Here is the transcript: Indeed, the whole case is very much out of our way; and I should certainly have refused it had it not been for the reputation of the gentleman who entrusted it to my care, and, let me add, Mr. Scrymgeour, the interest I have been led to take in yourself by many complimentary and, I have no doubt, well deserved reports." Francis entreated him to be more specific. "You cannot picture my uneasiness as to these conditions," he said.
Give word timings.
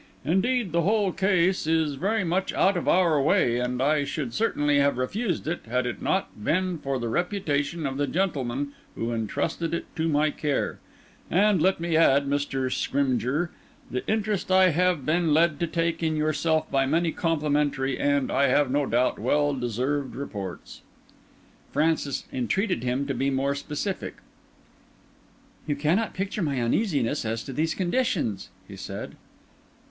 Indeed, 0.25 0.71
the 0.71 0.81
whole 0.81 1.11
case 1.11 1.67
is 1.67 1.93
very 1.93 2.23
much 2.23 2.51
out 2.53 2.75
of 2.75 2.87
our 2.87 3.21
way; 3.21 3.59
and 3.59 3.79
I 3.79 4.03
should 4.03 4.33
certainly 4.33 4.79
have 4.79 4.97
refused 4.97 5.47
it 5.47 5.65
had 5.67 5.85
it 5.85 6.01
not 6.01 6.43
been 6.43 6.79
for 6.79 6.97
the 6.97 7.07
reputation 7.07 7.85
of 7.85 7.97
the 7.97 8.07
gentleman 8.07 8.71
who 8.95 9.13
entrusted 9.13 9.75
it 9.75 9.85
to 9.97 10.07
my 10.07 10.31
care, 10.31 10.79
and, 11.29 11.61
let 11.61 11.79
me 11.79 11.95
add, 11.95 12.25
Mr. 12.27 12.71
Scrymgeour, 12.71 13.51
the 13.91 14.03
interest 14.07 14.51
I 14.51 14.69
have 14.71 15.05
been 15.05 15.35
led 15.35 15.59
to 15.59 15.67
take 15.67 16.01
in 16.01 16.15
yourself 16.15 16.71
by 16.71 16.87
many 16.87 17.11
complimentary 17.11 17.99
and, 17.99 18.31
I 18.31 18.47
have 18.47 18.71
no 18.71 18.87
doubt, 18.87 19.19
well 19.19 19.53
deserved 19.53 20.15
reports." 20.15 20.81
Francis 21.71 22.25
entreated 22.33 22.83
him 22.83 23.05
to 23.05 23.13
be 23.13 23.29
more 23.29 23.53
specific. 23.53 24.15
"You 25.67 25.75
cannot 25.75 26.15
picture 26.15 26.41
my 26.41 26.59
uneasiness 26.59 27.23
as 27.23 27.43
to 27.43 27.53
these 27.53 27.75
conditions," 27.75 28.49
he 28.67 28.75
said. 28.75 29.15